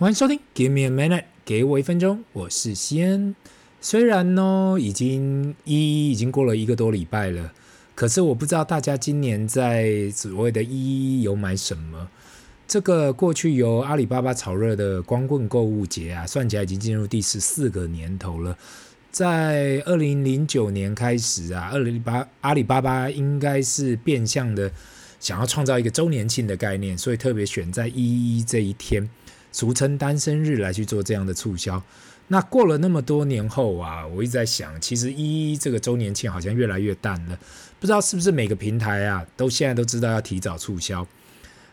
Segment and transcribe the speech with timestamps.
[0.00, 3.36] 欢迎收听，Give me a minute，给我一分钟，我是西恩。
[3.82, 7.52] 虽然呢，已经一一已经过了一个多礼拜了，
[7.94, 12.08] 可是我不知道大家今年在所谓的一一有买什么。
[12.66, 18.56] 这个过去由阿里巴巴炒热的光棍购物节啊，算起来已经进入第十四个年头了。
[19.10, 24.72] 在二零零九年开始啊，二零八阿里巴巴应该是变相的
[25.20, 29.06] 想要创造一个周年庆的概念，所以特别选在一一这一天。
[29.52, 31.82] 俗称单身日来去做这样的促销，
[32.28, 37.38] 那过了那么多年后啊，我一直在想，其实一一这个周年庆好像越来越淡了，
[37.80, 41.04] 不知道是不是每个平台啊都现在都知道要提早促销，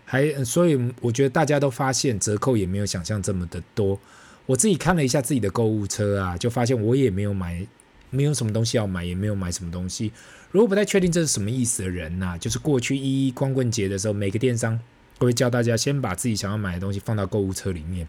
[0.05, 3.99] 还所以我觉得大家都发现折扣也没有想象这么的多。
[4.47, 7.67] 我自己看了一下自己的购物车啊，就发现我也没有买，
[8.09, 10.11] 没有什么东西要买，也没有买什么东西。
[10.49, 14.79] 如果不太确定这是什么意思的人呐、就是过去一一光棍节的时候，每个电商。
[15.19, 18.07] 会教大家先把自己想要买的东西放到购物车里面，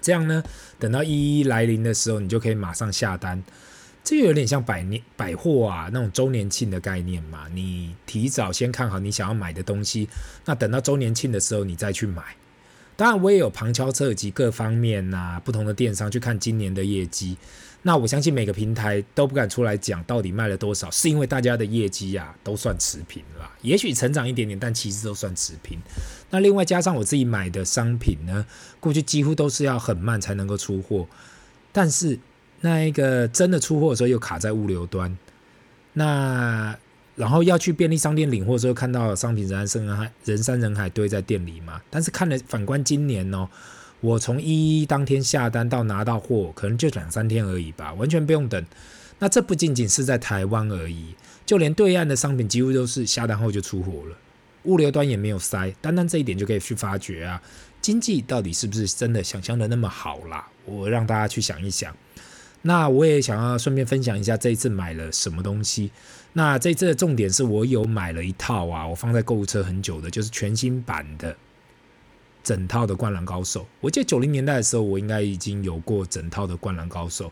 [0.00, 0.42] 这样呢，
[0.78, 3.42] 等到一一来临的时候，你就可以马上下单。
[4.04, 10.08] 这有点像百年百货啊那种周年庆的概念嘛，你提早先看好你想要买的东西，
[10.44, 12.22] 那等到周年庆的时候你再去买。
[12.96, 17.36] 当然，我也有旁敲侧击各方面呐、啊，不同的电商去看今年的业绩。
[17.84, 25.76] 那我相信每个平台都不敢出来讲到底卖了多少，是因为大家的业绩啊都算持平了，也许成长一点点，但其实都算持平。
[26.30, 28.46] 那另外加上我自己买的商品呢，
[28.78, 31.08] 过去几乎都是要很慢才能够出货，
[31.72, 32.16] 但是
[32.60, 35.18] 那一个真的出货的时候又卡在物流端，
[35.94, 36.78] 那
[37.16, 41.82] 然后要去便利商店领货的时候，看到商品人山人海，人山人海堆在店里嘛。
[41.90, 43.48] 但是看了反观今年哦。
[44.02, 48.62] 我从一一当天下单到拿到货，可能就两三天而已吧，完全不用等。
[49.20, 51.14] 那这不仅仅是在台湾而已，
[51.46, 54.16] 就连对岸的商品几乎都是下单后就出货了，
[54.64, 55.72] 物流端也没有塞。
[55.80, 57.40] 单单这一点就可以去发觉啊，
[57.80, 60.48] 经济到底是不是真的想象的那么好啦？
[60.64, 61.96] 我让大家去想一想。
[62.62, 65.92] 那我也想要顺便分享一下这一次买了什么东西。
[66.32, 71.36] 那这次的重点是我有买了一套啊，我放在购物车很久的，就是全新版的。
[72.42, 77.28] 整套的《灌篮高手》，我记得九零年代的时候，我应该已经有过整套的《灌篮高手》。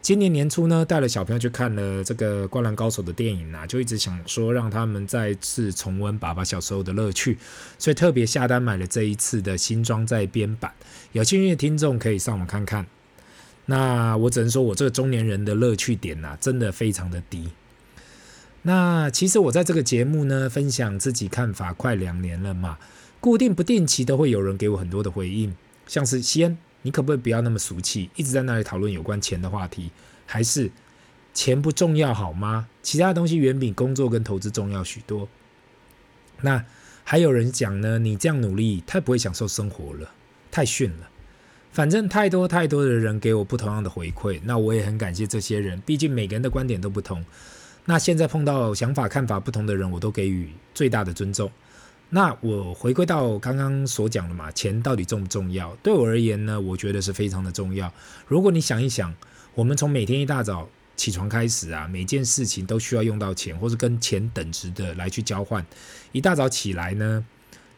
[0.00, 7.38] 今年年初呢，带了小朋友去看了这个《灌篮高手》的电影啊，就一直想说让他们再次重温爸爸小时候的乐趣，
[7.78, 10.72] 所以特别下单买了这一次的新装再编版。
[11.12, 12.86] 有兴趣的听众可以上网看看。
[13.66, 17.48] 那我只能说，我这个中年人的乐趣点呐、啊，真的非常的低。
[18.60, 22.78] 那其实我在这个节目呢，分享自己看法快两年了嘛。
[23.24, 29.90] 固定不定期都会有人给我很多的回应，像是先，你可不可以不要那么俗气，一直在那里讨论有关钱的话题？
[30.26, 30.70] 还是
[31.32, 32.68] 钱不重要好吗？
[32.82, 35.26] 其他东西远比工作跟投资重要许多。
[36.42, 36.62] 那
[37.02, 40.10] 还有人讲呢，你这样努力太不会享受生活了，
[40.50, 41.08] 太逊了。
[41.72, 47.24] 反正太多太多的人给我不同样的回馈，那我也很感谢这些人，毕竟每个人的观点都不同。
[47.86, 51.50] 那现在碰到想法看法不同的人，我都给予最大的尊重。
[52.10, 55.74] 那我回归到刚刚所讲的嘛，钱到底重不重要？
[55.82, 57.92] 对我而言呢，我觉得是非常的重要。
[58.28, 59.12] 如果你想一想，
[59.54, 65.66] 我们从每天一大早起床开始啊，每件事情都需要用到钱，或是跟钱等值的来去交换。
[66.12, 67.24] 一大早起来呢，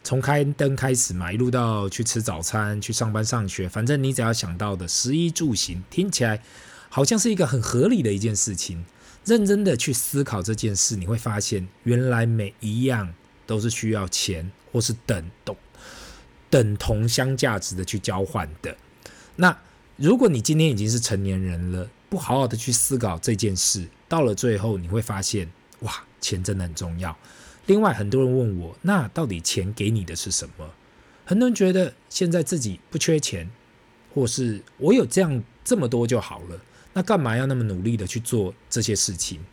[0.03, 6.39] 从开灯开始嘛，一路到去吃早餐、去上班上学，反正你只要想到的食衣住行，听起来
[6.89, 8.85] 好像是一个很合理的一件事情。
[9.25, 13.13] 认真的去思考这件事，你会发现原来每一样。
[13.47, 15.57] 都是需要钱或是等同
[16.49, 18.77] 等同相价值的去交换的。
[19.37, 19.57] 那
[19.95, 27.17] 如果你今天已经是成年人了，不好好的去思考这件事，到了最后你会发现，哇，钱真的很重要。
[27.65, 30.69] 另外，很多人问我，那到底钱给你的是什么？
[31.25, 33.49] 很多人觉得现在自己不缺钱，
[34.13, 36.61] 或是我有这样这么多就好了，
[36.93, 39.43] 那干嘛要那么努力的去做这些事情？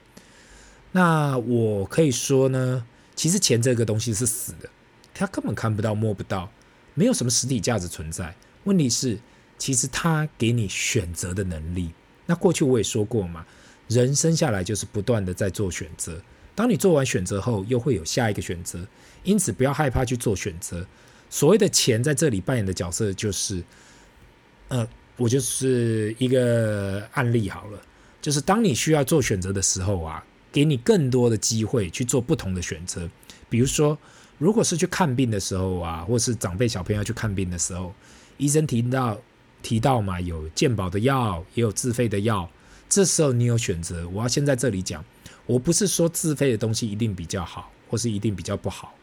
[0.92, 2.86] 那我可以说呢。
[3.16, 4.68] 其实钱这个东西是死的，
[5.14, 6.50] 它根本看不到、摸不到，
[6.94, 8.34] 没有什么实体价值存在。
[8.64, 9.18] 问题是，
[9.56, 11.90] 其实它给你选择的能力。
[12.26, 13.46] 那过去我也说过嘛，
[13.88, 16.20] 人生下来就是不断的在做选择。
[16.54, 18.86] 当你做完选择后，又会有下一个选择。
[19.22, 20.86] 因此，不要害怕去做选择。
[21.30, 23.62] 所谓的钱在这里扮演的角色，就是，
[24.68, 24.86] 呃，
[25.16, 27.80] 我就是一个案例好了，
[28.20, 30.24] 就是当你需要做选择的时候啊。
[30.54, 33.10] 给你更多的机会去做不同的选择，
[33.48, 33.98] 比如说，
[34.38, 37.92] 如果是去看病的时候啊，或是长辈小朋友去看病的时候，
[38.36, 39.20] 医生提到
[39.64, 42.48] 提到嘛，有健保的药，也有自费的药，
[42.88, 44.08] 这时候你有选择。
[44.10, 45.04] 我要先在这里讲，
[45.46, 48.94] 我不是说自费的东西一定比较好，或是一定比较不好，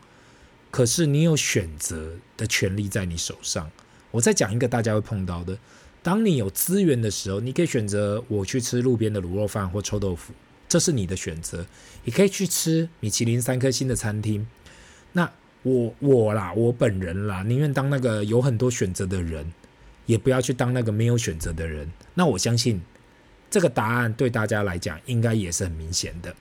[0.72, 3.70] 可是你有选择的权利在你手上。
[4.12, 5.58] 我再讲一个大家会碰到的：
[6.02, 10.34] 当你有资源的时候，你可以选择我去吃路边的卤肉饭或臭豆腐，
[10.72, 11.66] 这是你的选择；
[12.06, 14.48] 你可以去吃米其林三颗星的餐厅。
[15.12, 15.30] 那
[15.64, 19.52] 我我啦，我本人啦，宁愿当那个有很多选择的人，
[20.06, 21.92] 也不要去当那个没有选择的人。
[22.14, 22.82] 那我相信
[23.50, 26.34] 这个答案对大家来讲，应该也是很明显的。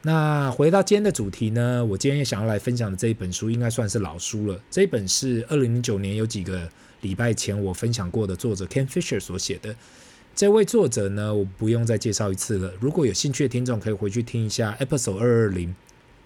[0.00, 4.58] 那回到今天的主题呢，我今天也想要来分享的这一本书，应该算是老书了。
[4.70, 6.66] 这本是二零零九年有几个
[7.02, 9.76] 礼拜前我分享过的作者 Ken Fisher 所写的。
[10.36, 12.70] 这位作者呢，我不用再介绍一次了。
[12.78, 15.74] 如果有兴趣的听众，可以回去听一下 Episode 二二零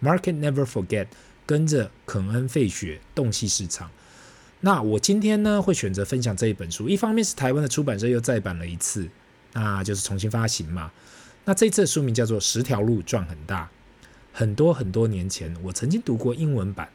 [0.02, 1.06] Market Never Forget，
[1.46, 3.88] 跟着肯恩费雪洞悉市场。
[4.62, 9.08] 那我今天呢，会选择分享这一本书，一方面是台湾的出版社又再版了一次，
[9.52, 10.90] 那就是重新发行嘛。
[11.44, 13.70] 那这次的书名叫做《十条路赚很大》，
[14.32, 16.88] 很多很多年前我曾经读过英文版。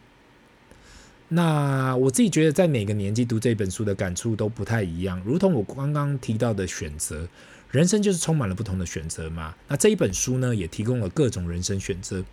[1.35, 5.21] 那我自己觉得，在每个年纪读这本书的感触都不太一样。
[5.25, 7.27] 如同我刚刚提到的选择，
[7.71, 9.53] 人生就是充满了不同的选择嘛。
[9.67, 12.23] 那这一本书呢，也提供了各种人生选择。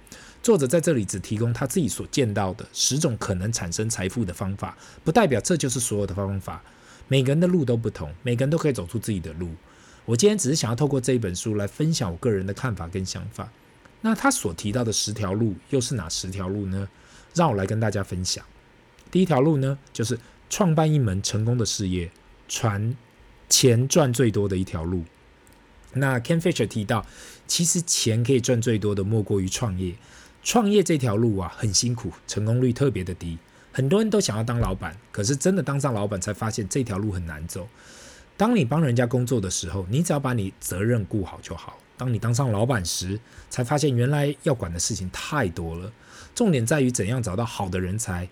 [0.41, 6.63] 作者在这里只提供他自己所见到的十种可能产生财富的方法，不代表这就是所有的方法。
[7.09, 9.49] 每个人的路都不同，每个人都可以走出自己的路。
[10.05, 13.51] 我今天只是想要透过这一本书来分享我个人的看法跟想法。
[14.01, 16.89] 那他所提到的十条路又是哪十条路呢？
[17.35, 18.45] 让我来跟大家分享。
[19.13, 20.19] 第一条路呢，就是
[20.51, 22.11] 创办一门成功的事业，
[22.49, 22.97] 赚
[23.49, 25.05] 钱赚最多的一条路。
[25.93, 27.05] 那 Ken Fisher 提到，
[27.47, 29.95] 其实钱可以赚最多的莫过于创业。
[30.43, 33.39] 创业这条路啊，很辛苦，成功率特别的低。
[33.71, 37.69] 很多人都想要当老板，可是真的当上老板才发现这条路很难走。
[38.39, 41.79] 当你帮人家工作的时候，你只要把你责任顾好就好。
[41.99, 43.21] 当你当上老板时，
[43.51, 45.93] 才发现原来要管的事情太多了。
[46.35, 48.27] 重点在于怎样找到好的人才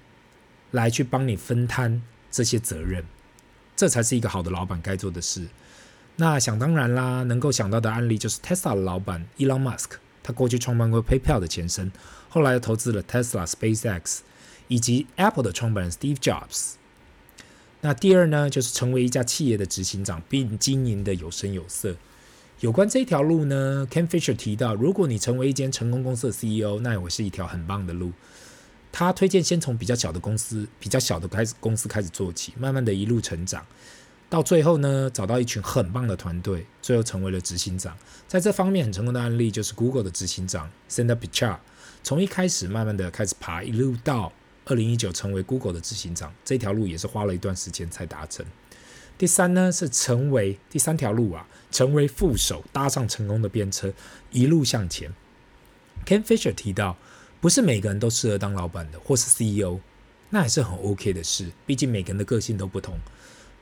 [0.71, 3.05] 来去帮你分摊这些责任，
[3.77, 5.47] 这才是一个好的老板该做的事。
[6.17, 11.91] 那想当然啦，能够想到的案例就是 Tesla 的老板 Elon Musk，他过去创办过 PayPal 的前身，
[12.29, 14.19] 后来又投资了 Tesla、SpaceX，
[14.69, 16.75] 以及 Apple 的创办人 Steve Jobs。
[17.81, 21.97] 那第二呢，就是成为一家企业的执行长，并经营得有声有色。
[22.61, 28.13] 有关这条路呢，Ken Fisher 提到，如果你成为一间成功公司的 CEO，那也会是一条很棒的路。
[28.93, 33.65] 他推荐先从比较小的公司、比较小的开始公司开始做起，慢慢的一路成长，
[34.29, 37.97] 到最后呢，找到一群很棒的团队，最后成为了执行长。
[38.27, 41.59] 在这方面很成功的案例就是 Google 的执行长 Sundar Pichai，
[42.03, 44.33] 从一开始慢慢的开始爬，一路到。
[44.67, 48.47] 二零一九成为 Google 的执行长，这条路也是花了一段时间才达成。
[49.19, 53.93] 第三呢，是成为第三条路啊，成为副手，搭上成功的便车，
[54.31, 55.13] 一路向前。
[56.07, 56.97] Ken Fisher 提到，
[57.41, 59.79] 不是每个人都适合当老板的，或是 CEO，
[60.29, 61.51] 那也是很 OK 的事。
[61.67, 62.99] 毕竟每个人的个性都不同，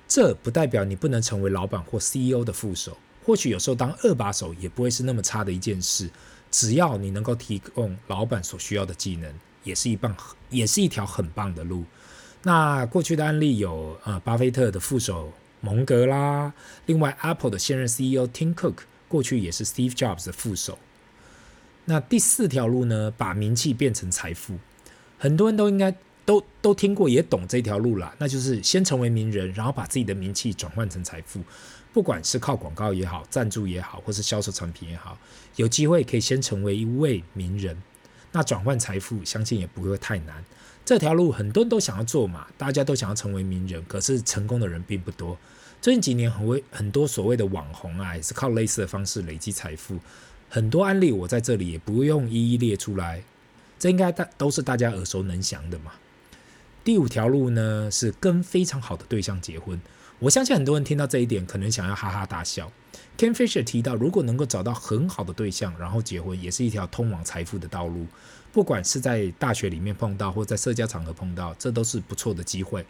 [0.08, 2.96] 这不代表你不能成为老板或 CEO 的副手。
[3.25, 6.10] 或许有时候当二把手也不会是那么差的一件事，
[6.50, 9.32] 只要你能够提供老板所需要的技能。
[9.64, 10.16] 也是一棒，
[10.48, 11.84] 也是一条很棒的路。
[12.42, 15.30] 那过去的案例有，呃，巴菲特的副手
[15.60, 16.54] 蒙格啦，
[16.86, 18.76] 另外 Apple 的现任 CEO Tim Cook
[19.08, 20.78] 过去也是 Steve Jobs 的副手。
[21.88, 24.58] 那第四条路呢，把名气变成财富，
[25.17, 25.94] 很多人都应该
[26.26, 28.14] 都都听过，也懂这条路啦。
[28.19, 31.40] 那就是先成为名人，然后把自己的名气转换成财富，
[31.90, 35.16] 不管是靠广告也好，赞助也好，或是销售产品也好，
[35.57, 37.75] 有机会可以先成为一位名人。
[38.33, 40.45] 那转换财富，相信也不会太难。
[40.85, 45.38] 这条路很多人都想要做嘛，大家都想要成为名人，可是成功的人并不多。
[45.80, 49.99] 最近几年很为很多所谓的网红啊，也是靠类似的方式累积财富。
[50.49, 53.23] 很多案例我在这里也不用一一列出来，
[53.78, 55.93] 这应该大都是大家耳熟能详的嘛。
[56.83, 59.78] 第五条路呢，是跟非常好的对象结婚。
[60.21, 62.73] 我相信很多人听到这一点，可能想要哈哈大笑。
[63.19, 68.07] Ken Fisher 提到，如果能够找到很好的对象，然后结婚，也是一条通往财富的道路。
[68.50, 72.85] 不管是在大学里面碰到，或在社交场合碰到，这都是不错的机会。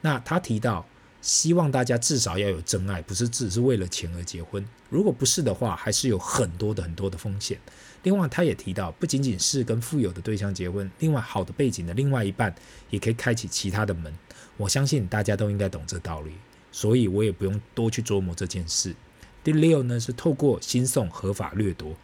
[0.00, 0.86] 那他提到，
[1.24, 4.62] 希望大家至少要有真爱，不是只是为了钱而结婚。
[4.90, 7.58] 如果不是的话，还是有很多的很多的风险。
[8.02, 12.54] 另外，他也提到，不仅仅是跟富有的对象结婚，另外好的背景的另外一半，
[12.90, 14.12] 也可以开启其他的门。
[14.58, 16.32] 我相信大家都应该懂这道理。
[16.70, 18.94] 所以我也不用多去琢磨这件事。
[19.42, 21.94] 第六呢，是透过新送合法掠夺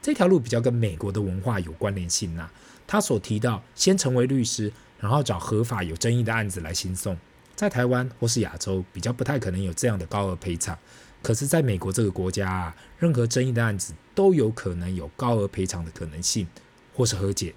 [0.00, 2.48] 这条路，比较跟美国的文化有关联性呐。
[2.86, 7.18] 他所提到，先成为律师，然后找合法有争议的案子来新送。
[7.58, 10.78] 在台湾或是亚洲，比较不太可能有这样的高额赔偿。
[11.20, 16.46] 可是，在美国这个国家啊，任何争议的案子都有可能有高额赔偿的可能性，
[16.94, 17.52] 或是和解。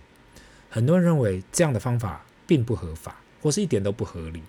[0.71, 4.41] 很多人认为这样的方法并不合法，或是一点都不合理。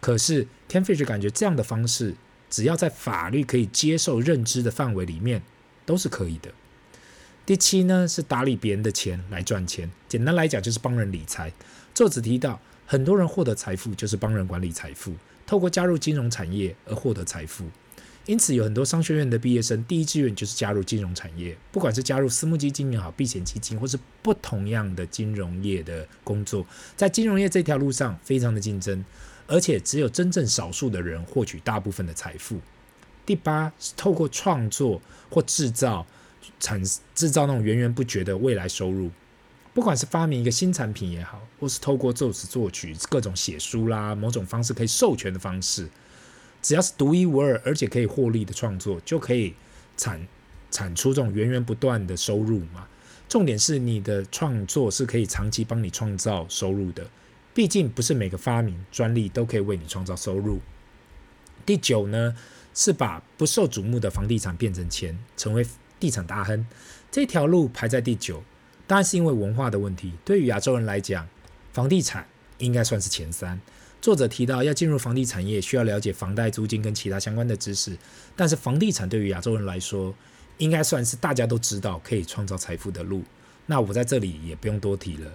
[0.00, 2.14] 可是 Ken Fisher 感觉这样的方式，
[2.48, 5.42] 只要在法律可以接受认知的范围里面，
[5.84, 6.50] 都是可以的。
[7.44, 11.52] 第七呢，是打理别人的钱来赚钱，简单来讲就是帮人理财。
[11.92, 15.12] 作者提到，很多人获得财富就是帮人管理财富，
[15.44, 17.64] 透过加入金融产业而获得财富。
[18.26, 26.66] 因此，有很多商学院的毕业生第一志愿就是加入金融产业，不管是加入私募基金也好，避险基金，或是不同样的金融业的工作，
[26.96, 29.04] 在金融业这条路上非常的竞争，
[29.46, 32.60] 而且只有真正少数的人获取大部分的财富。
[33.24, 35.00] 第八是透过创作
[35.30, 36.04] 或制造
[36.58, 36.82] 产
[37.14, 39.08] 制造那种源源不绝的未来收入，
[39.76, 45.86] 不管是发明一个新产品也好，或是透过作词作曲、各种写书啦，某种方式可以授权的方式。
[46.62, 49.52] 只要是独一无二，而且可以获利的创作，就可以
[49.94, 50.26] 产
[50.70, 52.88] 产出这种源源不断的收入嘛。
[53.28, 57.10] 重点是你的创作是可以长期帮你创造收入的，
[57.52, 60.60] 毕竟不是每个发明专利都可以为你创造收入。
[61.66, 62.34] 第九呢，
[62.72, 65.66] 是把不受瞩目的房地产变成钱，成为
[66.00, 66.66] 地产大亨。
[67.10, 68.42] 这条路排在第九，
[68.86, 70.12] 当然是因为文化的问题。
[70.24, 71.26] 对于亚洲人来讲，
[71.72, 72.26] 房地产
[72.58, 73.60] 应该算是前三。
[74.00, 77.96] 作者提到，要进入房地产业，需要了解房贷、租金跟其他相关的知识。
[78.36, 80.14] 但是，房地产对于亚洲人来说，
[80.58, 83.22] 应该算是大家都知道可以创造财富的路。
[83.66, 85.30] 那我在这里也不用多提了，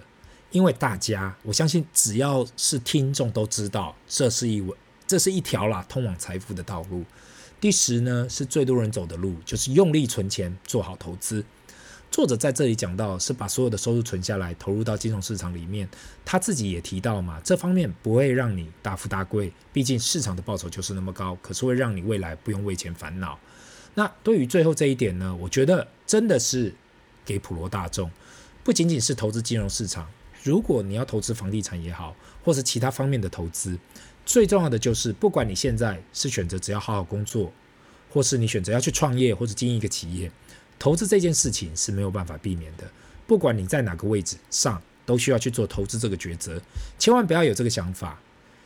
[0.52, 4.64] 因为大家我相信，只要是听众都知道，这是一
[5.06, 7.04] 这是一条啦通往财富的道路。
[7.60, 11.44] 第十呢，是最多人走的路，就是用力存钱，做好投资。
[12.12, 15.88] 作者在这里讲到，是把所有的收入存下来，投入到金融市场里面。
[16.26, 23.38] 他自己也提到嘛，这方面不会让你大富大贵，毕竟市场的报酬就是那么高，可是会让你未来不用为钱烦恼。
[23.94, 26.74] 那对于最后这一点呢，我觉得真的是
[27.24, 28.10] 给普罗大众，
[28.62, 30.06] 不仅仅是投资金融市场。
[30.42, 32.14] 如果你要投资房地产也好，
[32.44, 33.78] 或是其他方面的投资，
[34.26, 37.50] 最重要的就是，不管你现在是选择只要好好工作，
[38.10, 40.30] 或是你选择要去创业或者经营一个企业。
[40.82, 42.90] 投资这件事情是没有办法避免的，
[43.24, 46.60] 不管你在哪个位置上，都需要去做投资这个抉择。
[46.98, 48.18] 千万不要有这个想法，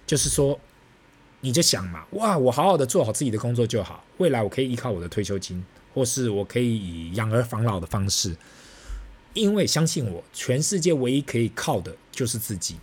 [0.07, 0.59] 就是说，
[1.43, 8.35] 你就想嘛，哇，我好好的做好自己的工作就好，未来我可以依靠我的退休金，或是我可以以养儿防老的方式。
[9.35, 12.77] 因为相信我，全世界唯一可以靠的就是自己。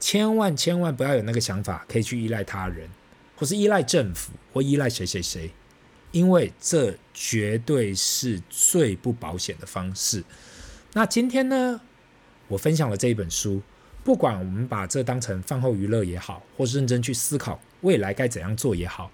[0.00, 2.88] 千万千万不要有那个想法，可以去依赖他人，
[3.36, 5.50] 或是依赖政府，或依赖谁谁谁。
[6.16, 10.24] 因为这绝对是最不保险的方式。
[10.94, 11.78] 那今天呢，
[12.48, 13.60] 我分享了这一本书，
[14.02, 19.10] 不管我们把这当成饭后娱乐也好，或是认真去思考未来该怎样做也好，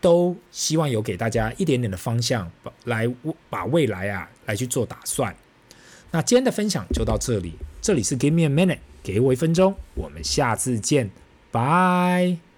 [0.00, 2.50] 都希望有给大家一点点的方向，
[2.84, 3.06] 来
[3.50, 5.36] 把未来啊来去做打算。
[6.10, 7.52] 那今天的分享就到这里，
[7.82, 11.10] 这里是 Give me a minute，给我一分钟，我们下次见，
[11.50, 12.53] 拜。